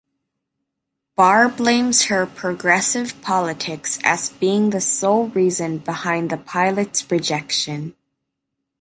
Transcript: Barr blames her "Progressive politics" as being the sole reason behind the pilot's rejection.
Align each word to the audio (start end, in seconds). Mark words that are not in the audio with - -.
Barr 1.15 1.47
blames 1.47 2.05
her 2.05 2.25
"Progressive 2.25 3.21
politics" 3.21 3.99
as 4.03 4.31
being 4.31 4.71
the 4.71 4.81
sole 4.81 5.27
reason 5.27 5.77
behind 5.77 6.31
the 6.31 6.37
pilot's 6.37 7.11
rejection. 7.11 7.95